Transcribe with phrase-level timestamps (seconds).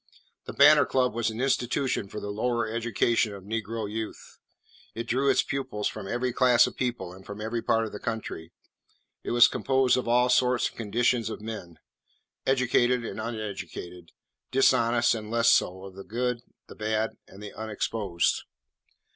[0.45, 4.39] The Banner Club was an institution for the lower education of negro youth.
[4.95, 7.99] It drew its pupils from every class of people and from every part of the
[7.99, 8.51] country.
[9.23, 11.77] It was composed of all sorts and conditions of men,
[12.47, 14.11] educated and uneducated,
[14.49, 18.45] dishonest and less so, of the good, the bad, and the unexposed.